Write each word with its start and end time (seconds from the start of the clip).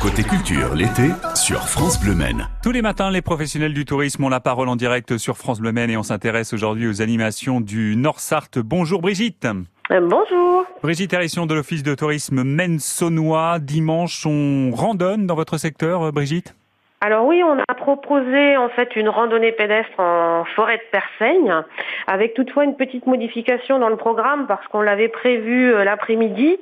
Côté 0.00 0.22
culture, 0.22 0.74
l'été, 0.74 1.10
sur 1.34 1.68
France 1.68 2.00
Bleu 2.00 2.14
Maine. 2.14 2.48
Tous 2.62 2.72
les 2.72 2.80
matins, 2.80 3.10
les 3.10 3.20
professionnels 3.20 3.74
du 3.74 3.84
tourisme 3.84 4.24
ont 4.24 4.30
la 4.30 4.40
parole 4.40 4.70
en 4.70 4.76
direct 4.76 5.18
sur 5.18 5.36
France 5.36 5.60
Bleu 5.60 5.72
Maine 5.72 5.90
et 5.90 5.98
on 5.98 6.02
s'intéresse 6.02 6.54
aujourd'hui 6.54 6.88
aux 6.88 7.02
animations 7.02 7.60
du 7.60 7.96
Nord-Sarthe. 7.96 8.58
Bonjour 8.60 9.02
Brigitte. 9.02 9.46
Euh, 9.90 10.00
bonjour. 10.00 10.64
Brigitte 10.82 11.12
Hérisson 11.12 11.44
de 11.44 11.52
l'Office 11.52 11.82
de 11.82 11.94
tourisme 11.94 12.44
Maine-Saunois. 12.44 13.58
Dimanche, 13.58 14.24
on 14.24 14.70
randonne 14.70 15.26
dans 15.26 15.34
votre 15.34 15.58
secteur, 15.58 16.04
euh, 16.04 16.12
Brigitte? 16.12 16.54
Alors 17.02 17.24
oui, 17.24 17.42
on 17.42 17.58
a 17.58 17.74
proposé 17.74 18.58
en 18.58 18.68
fait 18.68 18.94
une 18.94 19.08
randonnée 19.08 19.52
pédestre 19.52 19.98
en 19.98 20.44
forêt 20.44 20.76
de 20.76 20.82
Persaigne, 20.92 21.62
avec 22.06 22.34
toutefois 22.34 22.64
une 22.64 22.76
petite 22.76 23.06
modification 23.06 23.78
dans 23.78 23.88
le 23.88 23.96
programme 23.96 24.46
parce 24.46 24.66
qu'on 24.68 24.82
l'avait 24.82 25.08
prévu 25.08 25.72
euh, 25.72 25.82
l'après-midi. 25.82 26.58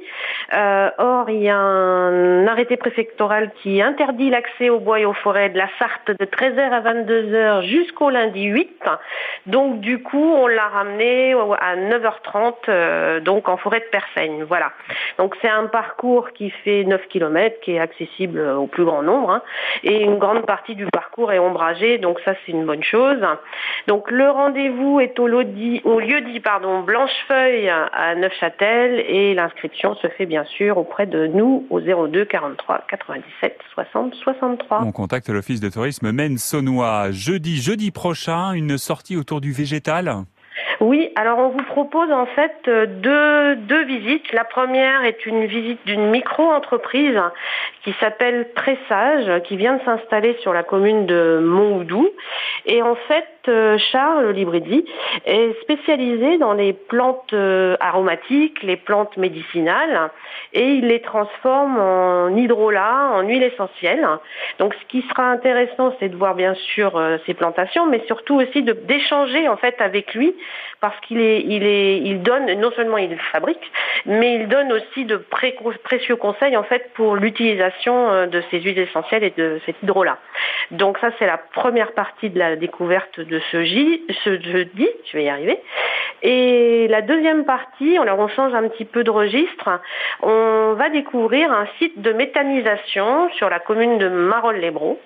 Euh, 0.55 0.91
or, 0.99 1.29
il 1.29 1.43
y 1.43 1.49
a 1.49 1.59
un 1.59 2.47
arrêté 2.47 2.77
préfectoral 2.77 3.51
qui 3.63 3.83
interdit 3.83 4.31
l'accès 4.31 4.71
aux 4.71 4.79
bois 4.79 5.01
et 5.01 5.05
aux 5.05 5.13
forêts 5.13 5.51
de 5.51 5.59
la 5.59 5.69
Sarthe 5.81 6.13
de 6.17 6.25
13h 6.25 6.71
à 6.71 6.81
22h 6.83 7.63
jusqu'au 7.63 8.11
lundi 8.11 8.45
8. 8.45 8.81
Donc 9.47 9.81
du 9.81 10.05
coup, 10.05 10.35
on 10.37 10.47
l'a 10.47 10.69
ramené 10.69 11.33
à 11.33 11.75
9h30 11.75 12.55
euh, 12.69 13.19
donc 13.19 13.49
en 13.49 13.57
forêt 13.57 13.81
de 13.81 13.87
Persaigne. 13.91 14.45
Voilà. 14.45 14.71
Donc 15.19 15.37
c'est 15.43 15.49
un 15.49 15.67
parcours 15.67 16.31
qui 16.31 16.51
fait 16.51 16.85
9 16.85 17.09
km, 17.09 17.59
qui 17.61 17.73
est 17.73 17.81
accessible 17.81 18.39
au 18.41 18.69
plus 18.69 18.85
grand 18.85 19.03
nombre, 19.03 19.31
hein, 19.31 19.43
et 19.83 20.05
partie 20.47 20.75
du 20.75 20.87
parcours 20.87 21.33
est 21.33 21.39
ombragée, 21.39 21.99
donc 21.99 22.19
ça 22.25 22.35
c'est 22.45 22.53
une 22.53 22.65
bonne 22.65 22.83
chose. 22.83 23.19
Donc 23.87 24.11
le 24.11 24.31
rendez-vous 24.31 25.01
est 25.01 25.19
au, 25.19 25.27
lieu 25.27 25.45
dit 25.45 26.41
pardon, 26.41 26.83
Blanchefeuille 26.83 27.69
à 27.69 28.15
Neufchâtel 28.15 29.01
et 29.01 29.35
l'inscription 29.35 29.95
se 29.97 30.09
fait 30.09 30.27
bien 30.27 30.45
sûr 30.45 30.79
auprès 30.79 31.07
de 31.07 31.27
nous 31.27 31.67
au 31.71 31.81
02 31.81 32.25
43 32.25 32.85
97 32.89 33.59
60 33.75 34.15
63. 34.15 34.83
On 34.83 34.93
contacte 34.93 35.29
l'office 35.29 35.61
de 35.61 35.69
tourisme 35.69 36.13
Maine-Saunois. 36.13 37.11
Jeudi, 37.11 37.61
jeudi 37.61 37.91
prochain, 37.91 38.53
une 38.53 38.79
sortie 38.79 39.17
autour 39.17 39.41
du 39.41 39.53
végétal? 39.53 40.25
Oui, 40.81 41.11
alors 41.17 41.39
on 41.39 41.49
vous 41.49 41.65
propose 41.65 42.11
en 42.13 42.27
fait 42.27 42.55
euh, 42.69 42.87
deux, 42.87 43.57
deux 43.57 43.85
visites. 43.85 44.33
La 44.33 44.45
première 44.45 45.05
est 45.05 45.27
une 45.27 45.45
visite 45.47 45.81
d'une 45.87 46.11
micro-entreprise 46.11 47.21
qui 47.83 47.93
s'appelle 47.99 48.49
Pressage, 48.55 49.43
qui 49.43 49.57
vient 49.57 49.75
de 49.75 49.83
s'installer 49.83 50.37
sur 50.41 50.53
la 50.53 50.63
commune 50.63 51.07
de 51.07 51.41
Monthoudou. 51.43 52.09
Et 52.71 52.83
en 52.83 52.95
fait, 52.95 53.27
euh, 53.49 53.79
Charles 53.91 54.31
Libridi 54.31 54.85
est 55.25 55.59
spécialisé 55.63 56.37
dans 56.37 56.53
les 56.53 56.75
plantes 56.75 57.33
euh, 57.33 57.77
aromatiques, 57.81 58.63
les 58.63 58.77
plantes 58.77 59.17
médicinales, 59.17 60.11
et 60.53 60.65
il 60.65 60.87
les 60.87 61.01
transforme 61.01 61.79
en 61.79 62.29
hydrolat, 62.37 63.13
en 63.15 63.23
huile 63.23 63.43
essentielle. 63.43 64.07
Donc 64.59 64.75
ce 64.75 64.87
qui 64.87 65.03
sera 65.09 65.31
intéressant, 65.31 65.95
c'est 65.99 66.11
de 66.11 66.17
voir 66.17 66.35
bien 66.35 66.55
sûr 66.55 67.01
ces 67.25 67.33
plantations, 67.33 67.87
mais 67.87 68.03
surtout 68.07 68.37
aussi 68.37 68.63
d'échanger 68.63 69.49
en 69.49 69.57
fait 69.57 69.81
avec 69.81 70.15
lui 70.15 70.35
parce 70.81 70.99
qu'il 71.01 71.21
est, 71.21 71.41
il 71.41 71.65
est, 71.65 71.99
il 71.99 72.23
donne, 72.23 72.53
non 72.61 72.71
seulement 72.73 72.99
il 72.99 73.17
fabrique, 73.33 73.73
mais 74.07 74.37
il 74.37 74.49
donne 74.49 74.73
aussi 74.73 75.05
de 75.05 75.17
précieux 75.17 76.17
conseils 76.17 76.57
en 76.57 76.63
fait 76.63 76.93
pour 76.95 77.17
l'utilisation 77.17 78.11
euh, 78.11 78.27
de 78.27 78.43
ces 78.51 78.61
huiles 78.61 78.79
essentielles 78.79 79.25
et 79.25 79.33
de 79.37 79.61
cet 79.67 79.77
hydrolat. 79.83 80.19
Donc 80.71 80.99
ça 80.99 81.11
c'est 81.19 81.27
la 81.27 81.39
première 81.39 81.93
partie 81.93 82.31
de 82.31 82.39
la 82.39 82.57
découverte 82.59 83.21
de 83.21 83.41
ce, 83.51 83.65
ce 84.25 84.41
jeudi, 84.43 84.89
je 85.11 85.17
vais 85.17 85.25
y 85.25 85.29
arriver. 85.29 85.59
Et 86.23 86.89
la 86.89 87.03
deuxième 87.03 87.45
partie, 87.45 87.97
alors 87.97 88.19
on 88.19 88.29
change 88.29 88.55
un 88.55 88.69
petit 88.69 88.85
peu 88.85 89.05
de 89.05 89.11
registre, 89.11 89.81
on 90.23 90.75
va 90.77 90.89
découvrir 90.89 91.53
un 91.53 91.67
site 91.79 92.01
de 92.01 92.13
méthanisation 92.13 93.31
sur 93.37 93.49
la 93.49 93.61
commune 93.61 93.99
de 93.99 94.09
Marolles-les-Bros. 94.09 94.99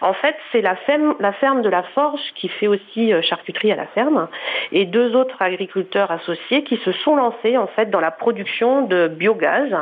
En 0.00 0.12
fait, 0.14 0.36
c'est 0.52 0.60
la 0.60 0.76
ferme, 0.76 1.14
de 1.62 1.68
la 1.68 1.82
Forge 1.94 2.20
qui 2.34 2.48
fait 2.48 2.66
aussi 2.66 3.12
euh, 3.12 3.22
charcuterie 3.22 3.72
à 3.72 3.76
la 3.76 3.86
ferme 3.86 4.28
et 4.72 4.84
deux 4.84 5.14
autres 5.14 5.40
agriculteurs 5.40 6.10
associés 6.10 6.64
qui 6.64 6.76
se 6.78 6.92
sont 6.92 7.16
lancés 7.16 7.56
en 7.56 7.66
fait 7.68 7.90
dans 7.90 8.00
la 8.00 8.10
production 8.10 8.82
de 8.82 9.08
biogaz 9.08 9.74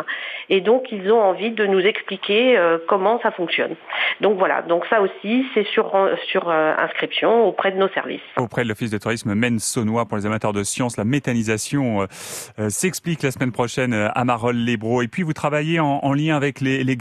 et 0.50 0.60
donc 0.60 0.92
ils 0.92 1.10
ont 1.10 1.20
envie 1.20 1.50
de 1.50 1.66
nous 1.66 1.80
expliquer 1.80 2.56
euh, 2.56 2.78
comment 2.86 3.20
ça 3.22 3.30
fonctionne. 3.30 3.74
Donc 4.20 4.38
voilà, 4.38 4.62
donc 4.62 4.84
ça 4.86 5.00
aussi 5.00 5.46
c'est 5.54 5.66
sur 5.68 5.92
sur 6.26 6.48
euh, 6.48 6.74
inscription 6.78 7.46
auprès 7.46 7.72
de 7.72 7.78
nos 7.78 7.88
services. 7.88 8.20
Auprès 8.36 8.64
de 8.64 8.68
l'office 8.68 8.90
de 8.90 8.98
tourisme 8.98 9.34
Maine-Saunois 9.34 10.06
pour 10.06 10.16
les 10.16 10.26
amateurs 10.26 10.52
de 10.52 10.62
la 10.96 11.04
méthanisation 11.04 12.06
s'explique 12.68 13.22
la 13.22 13.30
semaine 13.30 13.52
prochaine 13.52 13.92
à 13.92 14.24
Marolles-les-Bros. 14.24 15.02
Et 15.02 15.08
puis 15.08 15.22
vous 15.22 15.32
travaillez 15.32 15.80
en, 15.80 16.12
lien 16.12 16.36
avec 16.36 16.60
les, 16.60 16.84
les. 16.84 16.96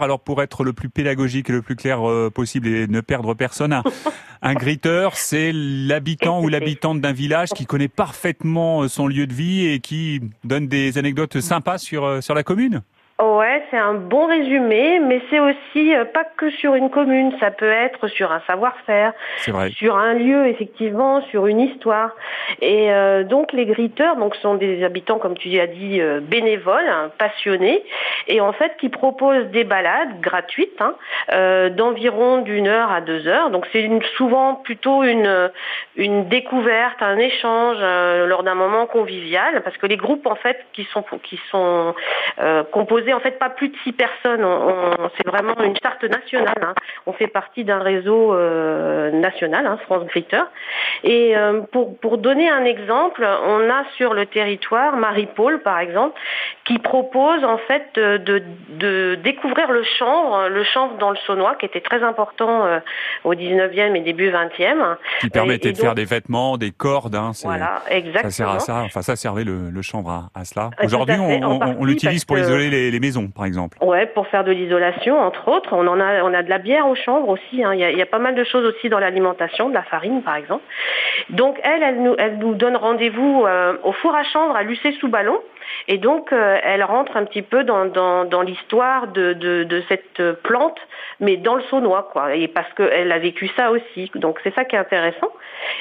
Alors 0.00 0.20
pour 0.20 0.42
être 0.42 0.64
le 0.64 0.72
plus 0.72 0.88
pédagogique 0.88 1.50
et 1.50 1.52
le 1.52 1.62
plus 1.62 1.76
clair 1.76 2.00
possible 2.34 2.68
et 2.68 2.86
ne 2.86 3.00
perdre 3.00 3.34
personne. 3.34 3.82
Un, 4.42 4.54
gritteur, 4.54 5.16
c'est 5.16 5.52
l'habitant 5.54 6.42
ou 6.42 6.48
l'habitante 6.48 7.00
d'un 7.00 7.12
village 7.12 7.50
qui 7.50 7.64
connaît 7.64 7.88
parfaitement 7.88 8.88
son 8.88 9.06
lieu 9.06 9.26
de 9.26 9.32
vie 9.32 9.66
et 9.66 9.80
qui 9.80 10.20
donne 10.44 10.68
des 10.68 10.98
anecdotes 10.98 11.40
sympas 11.40 11.78
sur, 11.78 12.04
euh, 12.04 12.20
sur 12.20 12.34
la 12.34 12.42
commune. 12.42 12.82
Ouais, 13.22 13.62
c'est 13.70 13.78
un 13.78 13.94
bon 13.94 14.26
résumé, 14.26 14.98
mais 14.98 15.22
c'est 15.30 15.38
aussi 15.38 15.94
euh, 15.94 16.04
pas 16.04 16.24
que 16.24 16.50
sur 16.50 16.74
une 16.74 16.90
commune, 16.90 17.32
ça 17.38 17.52
peut 17.52 17.70
être 17.70 18.08
sur 18.08 18.32
un 18.32 18.40
savoir-faire, 18.40 19.12
sur 19.70 19.96
un 19.96 20.14
lieu 20.14 20.48
effectivement, 20.48 21.22
sur 21.30 21.46
une 21.46 21.60
histoire. 21.60 22.10
Et 22.60 22.92
euh, 22.92 23.22
donc 23.22 23.52
les 23.52 23.66
gritteurs, 23.66 24.16
donc 24.16 24.34
sont 24.36 24.56
des 24.56 24.82
habitants 24.82 25.20
comme 25.20 25.38
tu 25.38 25.60
as 25.60 25.68
dit 25.68 26.00
euh, 26.00 26.18
bénévoles, 26.20 26.88
hein, 26.88 27.12
passionnés, 27.16 27.84
et 28.26 28.40
en 28.40 28.52
fait 28.52 28.76
qui 28.80 28.88
proposent 28.88 29.46
des 29.52 29.62
balades 29.62 30.20
gratuites 30.20 30.80
hein, 30.80 30.96
d'environ 31.70 32.38
d'une 32.38 32.66
heure 32.66 32.90
à 32.90 33.00
deux 33.00 33.28
heures. 33.28 33.50
Donc 33.50 33.68
c'est 33.72 33.88
souvent 34.16 34.56
plutôt 34.56 35.04
une 35.04 35.52
une 35.94 36.28
découverte, 36.28 37.00
un 37.00 37.18
échange 37.18 37.78
lors 38.26 38.42
d'un 38.42 38.56
moment 38.56 38.86
convivial, 38.86 39.62
parce 39.62 39.76
que 39.76 39.86
les 39.86 39.96
groupes 39.96 40.26
en 40.26 40.34
fait 40.34 40.66
qui 40.72 40.82
sont 40.92 41.04
qui 41.22 41.38
sont 41.52 41.94
composés 42.72 43.03
en 43.12 43.20
fait 43.20 43.38
pas 43.38 43.50
plus 43.50 43.68
de 43.68 43.76
six 43.84 43.92
personnes. 43.92 44.46
c'est 45.16 45.26
vraiment 45.26 45.54
une 45.62 45.76
charte 45.82 46.04
nationale. 46.04 46.54
Hein. 46.62 46.74
On 47.06 47.12
fait 47.12 47.26
partie 47.26 47.64
d'un 47.64 47.80
réseau 47.80 48.34
euh, 48.34 49.10
national, 49.10 49.66
hein, 49.66 49.78
France 49.84 50.06
Gritter. 50.06 50.42
Et 51.02 51.36
euh, 51.36 51.60
pour, 51.72 51.98
pour 51.98 52.18
donner 52.18 52.48
un 52.48 52.64
exemple, 52.64 53.26
on 53.46 53.70
a 53.70 53.84
sur 53.96 54.14
le 54.14 54.26
territoire 54.26 54.96
Marie-Paul, 54.96 55.62
par 55.62 55.78
exemple, 55.78 56.18
qui 56.64 56.78
propose 56.78 57.44
en 57.44 57.58
fait 57.58 57.94
de, 57.96 58.42
de, 58.70 59.18
découvrir 59.22 59.70
le 59.70 59.82
chanvre, 59.98 60.48
le 60.48 60.64
chanvre 60.64 60.96
dans 60.98 61.10
le 61.10 61.16
Saunois, 61.26 61.56
qui 61.56 61.66
était 61.66 61.80
très 61.80 62.02
important 62.02 62.64
euh, 62.64 62.78
au 63.24 63.34
19e 63.34 63.94
et 63.94 64.00
début 64.00 64.30
20e. 64.30 64.96
Qui 65.20 65.30
permettait 65.30 65.72
de 65.72 65.78
faire 65.78 65.94
des 65.94 66.04
vêtements, 66.04 66.56
des 66.56 66.70
cordes. 66.70 67.14
Hein, 67.14 67.32
voilà, 67.42 67.82
exactement. 67.88 68.30
Ça 68.30 68.36
sert 68.36 68.48
à 68.48 68.60
ça. 68.60 68.82
Enfin, 68.84 69.02
ça 69.02 69.16
servait 69.16 69.44
le, 69.44 69.70
le 69.70 69.82
chanvre 69.82 70.30
à, 70.34 70.44
cela. 70.44 70.70
Aujourd'hui, 70.82 71.16
on, 71.18 71.60
on 71.60 71.84
l'utilise 71.84 72.24
pour 72.24 72.38
isoler 72.38 72.70
les, 72.70 72.93
les 72.94 73.00
maisons, 73.00 73.28
par 73.28 73.44
exemple. 73.44 73.76
Ouais, 73.82 74.06
pour 74.06 74.26
faire 74.28 74.44
de 74.44 74.52
l'isolation, 74.52 75.18
entre 75.18 75.48
autres. 75.48 75.70
On 75.72 75.86
en 75.86 76.00
a, 76.00 76.22
on 76.22 76.32
a 76.32 76.42
de 76.42 76.48
la 76.48 76.58
bière 76.58 76.86
au 76.88 76.94
chanvre 76.94 77.28
aussi. 77.28 77.62
Hein. 77.62 77.74
Il, 77.74 77.80
y 77.80 78.02
a, 78.02 78.06
pas 78.06 78.18
mal 78.18 78.34
de 78.34 78.44
choses 78.44 78.64
aussi 78.64 78.88
dans 78.88 78.98
l'alimentation, 78.98 79.68
de 79.68 79.74
la 79.74 79.82
farine, 79.82 80.22
par 80.22 80.36
exemple. 80.36 80.62
Donc 81.30 81.58
elle, 81.62 81.82
elle 81.82 82.02
nous, 82.02 82.14
elle 82.18 82.38
donne 82.38 82.76
rendez-vous 82.76 83.44
euh, 83.46 83.76
au 83.82 83.92
four 83.92 84.14
à 84.14 84.22
chanvre 84.24 84.56
à 84.56 84.62
Lucé-sous-Ballon. 84.62 85.38
Et 85.88 85.98
donc, 85.98 86.32
euh, 86.32 86.58
elle 86.62 86.82
rentre 86.82 87.16
un 87.16 87.24
petit 87.24 87.42
peu 87.42 87.64
dans, 87.64 87.86
dans, 87.86 88.24
dans 88.24 88.42
l'histoire 88.42 89.08
de, 89.08 89.32
de, 89.32 89.64
de, 89.64 89.82
cette 89.88 90.22
plante, 90.42 90.78
mais 91.20 91.36
dans 91.36 91.54
le 91.54 91.62
saunois, 91.64 92.08
quoi. 92.12 92.34
Et 92.34 92.48
parce 92.48 92.72
qu'elle 92.74 93.12
a 93.12 93.18
vécu 93.18 93.48
ça 93.56 93.70
aussi. 93.70 94.10
Donc, 94.14 94.40
c'est 94.42 94.54
ça 94.54 94.64
qui 94.64 94.76
est 94.76 94.78
intéressant. 94.78 95.30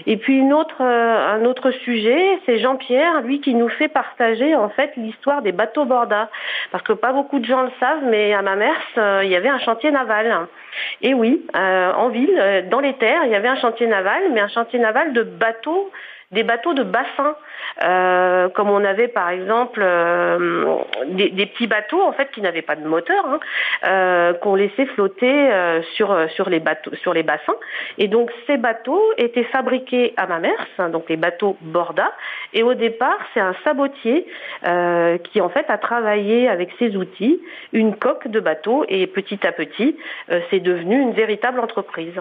Et 0.06 0.18
puis, 0.18 0.38
une 0.38 0.54
autre, 0.54 0.82
euh, 0.82 1.36
un 1.36 1.46
autre 1.46 1.72
sujet, 1.72 2.40
c'est 2.46 2.60
Jean-Pierre, 2.60 3.22
lui, 3.22 3.42
qui 3.42 3.54
nous 3.54 3.70
fait 3.70 3.88
partager, 3.88 4.56
en 4.56 4.70
fait, 4.70 4.92
l'histoire 4.98 5.42
des 5.42 5.52
bateaux 5.52 5.86
bordas. 5.86 6.30
Parce 6.72 6.84
que 6.84 6.94
pas 6.94 7.14
beaucoup 7.14 7.40
de 7.40 7.46
gens 7.46 7.64
le 7.64 7.72
savent, 7.80 8.04
mais 8.04 8.34
à 8.34 8.42
ma 8.42 8.56
mère, 8.56 8.76
euh, 8.98 9.22
il 9.24 9.30
y 9.30 9.36
avait 9.36 9.50
un 9.50 9.60
chantier 9.60 9.92
naval. 9.92 10.48
Et 11.02 11.14
oui, 11.14 11.46
en 11.54 12.10
ville, 12.10 12.66
dans 12.72 12.80
les 12.80 12.94
terres, 12.96 13.22
il 13.26 13.32
y 13.32 13.36
avait 13.36 13.48
un 13.48 13.58
chantier 13.58 13.86
naval, 13.86 14.24
mais 14.32 14.42
un 14.42 14.48
chantier 14.48 14.80
naval 14.80 15.14
de 15.14 15.22
bateaux 15.22 15.92
des 16.34 16.44
bateaux 16.44 16.74
de 16.74 16.84
bassin, 16.84 17.36
euh, 17.84 18.50
comme 18.50 18.70
on 18.70 18.84
avait 18.84 19.08
par 19.08 19.30
exemple 19.30 19.82
euh, 19.82 20.78
des, 21.06 21.46
petits 21.46 21.68
bateaux 21.68 22.02
en 22.02 22.12
fait 22.12 22.30
qui 22.32 22.42
n'avaient 22.42 22.62
pas 22.62 22.76
de 22.76 22.86
moteur, 22.86 23.26
hein, 23.26 23.40
euh, 23.86 24.34
qu'on 24.34 24.56
laissait 24.56 24.86
flotter 24.88 25.50
sur 25.96 26.16
sur 26.32 26.50
les 26.50 26.60
bateaux, 26.60 26.94
sur 26.96 27.14
les 27.14 27.24
bassins. 27.24 27.56
Et 27.98 28.08
donc 28.08 28.32
ces 28.48 28.58
bateaux 28.58 29.02
étaient 29.18 29.46
fabriqués 29.46 30.14
à 30.18 30.28
Mamers, 30.28 30.52
hein, 30.80 30.90
donc 30.90 31.10
les 31.10 31.18
bateaux 31.18 31.58
Borda. 31.62 32.12
Et 32.54 32.64
au 32.64 32.74
départ, 32.74 33.18
c'est 33.34 33.40
un 33.40 33.56
sabotier 33.64 34.28
qui 35.24 35.42
en 35.42 35.50
fait 35.50 35.70
a 35.70 35.78
travaillé 35.78 36.50
avec 36.50 36.72
ses 36.80 36.96
outils 36.96 37.42
une 37.72 37.96
coque 37.96 38.28
de 38.28 38.40
bateau 38.40 38.86
et 38.88 39.08
petit 39.08 39.46
à 39.46 39.52
petit, 39.52 39.98
c'est 40.50 40.60
devenu 40.60 41.00
une 41.00 41.14
véritable 41.14 41.60
entreprise. 41.60 42.20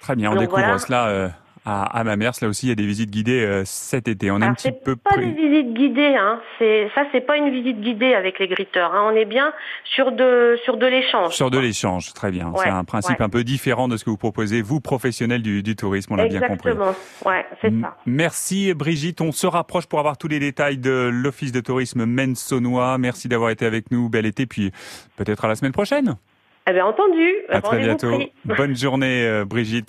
Très 0.00 0.16
bien, 0.16 0.32
on 0.32 0.36
découvre 0.36 0.78
cela 0.78 1.30
à, 1.64 1.84
à 1.84 2.04
Mamers. 2.04 2.32
Là 2.40 2.48
aussi, 2.48 2.66
il 2.66 2.68
y 2.70 2.72
a 2.72 2.74
des 2.74 2.86
visites 2.86 3.10
guidées 3.10 3.62
cet 3.64 4.08
été. 4.08 4.30
On 4.30 4.40
est 4.40 4.44
un 4.44 4.54
petit 4.54 4.72
peu 4.72 4.96
pas 4.96 5.16
des 5.16 5.30
visites 5.30 5.74
guidées. 5.74 6.16
Hein. 6.18 6.40
C'est 6.58 6.88
ça, 6.94 7.04
c'est 7.12 7.20
pas 7.20 7.36
une 7.36 7.50
visite 7.50 7.80
guidée 7.80 8.14
avec 8.14 8.38
les 8.38 8.48
gritteurs. 8.48 8.94
Hein. 8.94 9.10
On 9.12 9.16
est 9.16 9.24
bien 9.24 9.52
sur 9.84 10.12
de 10.12 10.58
sur 10.64 10.76
de 10.76 10.86
l'échange. 10.86 11.34
Sur 11.34 11.50
de 11.50 11.58
l'échange, 11.58 12.12
très 12.12 12.30
bien. 12.30 12.52
c'est 12.56 12.68
un 12.68 12.84
principe 12.84 13.20
un 13.20 13.28
peu 13.28 13.44
différent 13.44 13.88
de 13.88 13.96
ce 13.96 14.04
que 14.04 14.10
vous 14.10 14.16
proposez, 14.16 14.62
vous 14.62 14.80
professionnels 14.80 15.42
du, 15.42 15.62
du 15.62 15.76
tourisme. 15.76 16.12
On 16.12 16.16
l'a 16.16 16.26
bien 16.26 16.40
compris. 16.40 16.70
Exactement. 16.70 16.94
Ouais, 17.24 17.46
c'est 17.60 17.72
ça. 17.80 17.96
Merci 18.06 18.74
Brigitte. 18.74 19.20
On 19.20 19.32
se 19.32 19.46
rapproche 19.46 19.86
pour 19.86 19.98
avoir 19.98 20.18
tous 20.18 20.28
les 20.28 20.38
détails 20.38 20.78
de 20.78 21.10
l'Office 21.12 21.52
de 21.52 21.60
tourisme 21.60 22.04
Maine-Saunois. 22.04 22.98
Merci 22.98 23.28
d'avoir 23.28 23.50
été 23.50 23.66
avec 23.66 23.90
nous. 23.90 24.08
Bel 24.08 24.26
été, 24.26 24.46
puis 24.46 24.70
peut-être 25.16 25.44
à 25.44 25.48
la 25.48 25.54
semaine 25.54 25.72
prochaine. 25.72 26.16
Eh 26.66 26.72
bien, 26.72 26.86
entendu. 26.86 27.30
À 27.50 27.60
très 27.60 27.78
bientôt. 27.78 28.18
Bonne 28.46 28.74
journée, 28.74 29.26
euh, 29.26 29.44
Brigitte. 29.44 29.82